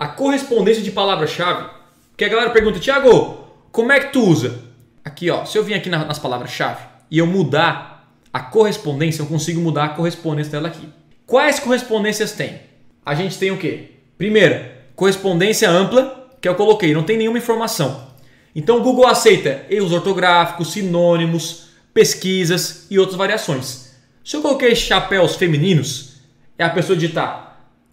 [0.00, 1.68] a correspondência de palavra-chave.
[2.16, 4.58] Que a galera pergunta, Thiago, como é que tu usa?
[5.04, 9.60] Aqui, ó, se eu vim aqui nas palavras-chave e eu mudar a correspondência, eu consigo
[9.60, 10.88] mudar a correspondência dela aqui.
[11.26, 12.60] Quais correspondências tem?
[13.04, 13.90] A gente tem o quê?
[14.16, 18.08] Primeira, correspondência ampla, que eu coloquei, não tem nenhuma informação.
[18.56, 23.94] Então o Google aceita erros ortográficos, sinônimos, pesquisas e outras variações.
[24.24, 26.14] Se eu coloquei chapéus femininos,
[26.56, 27.49] é a pessoa digitar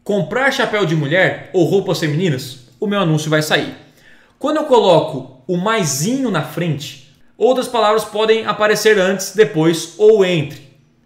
[0.07, 3.75] comprar chapéu de mulher ou roupas femininas, o meu anúncio vai sair.
[4.39, 10.61] Quando eu coloco o maisinho na frente, outras palavras podem aparecer antes, depois ou entre.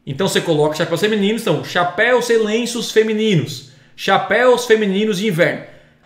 [0.06, 5.64] Então você coloca chapéus femininos, então chapéus e lenços femininos, chapéus femininos de inverno.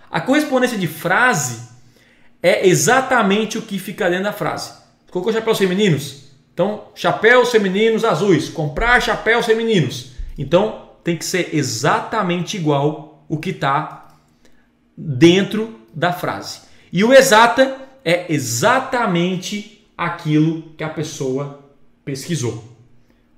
[0.10, 1.68] A correspondência de frase
[2.42, 4.72] é exatamente o que fica dentro da frase.
[5.12, 6.30] Colocou chapéus femininos?
[6.54, 8.48] Então, chapéus femininos azuis.
[8.48, 10.12] Comprar chapéus femininos.
[10.38, 14.08] Então, tem que ser exatamente igual o que está
[14.98, 16.62] dentro da frase.
[16.92, 21.64] E o exata é exatamente aquilo que a pessoa
[22.04, 22.64] pesquisou.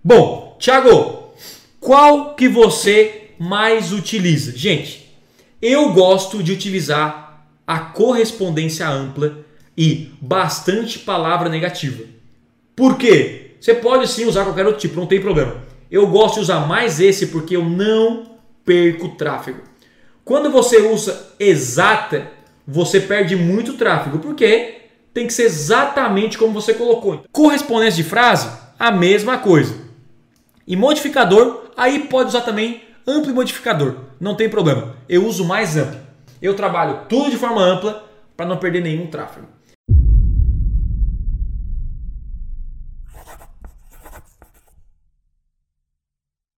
[0.01, 1.33] Bom, Thiago,
[1.77, 4.57] qual que você mais utiliza?
[4.57, 5.13] Gente,
[5.61, 9.45] eu gosto de utilizar a correspondência ampla
[9.77, 12.05] e bastante palavra negativa.
[12.73, 13.57] Por quê?
[13.59, 15.67] Você pode sim usar qualquer outro tipo, não tem problema.
[15.89, 19.61] Eu gosto de usar mais esse porque eu não perco tráfego.
[20.25, 22.29] Quando você usa exata,
[22.67, 24.81] você perde muito tráfego, porque
[25.13, 27.23] tem que ser exatamente como você colocou.
[27.31, 29.73] Correspondência de frase, a mesma coisa.
[30.67, 34.97] E modificador, aí pode usar também amplo e modificador, não tem problema.
[35.07, 35.99] Eu uso mais amplo.
[36.41, 39.47] Eu trabalho tudo de forma ampla para não perder nenhum tráfego.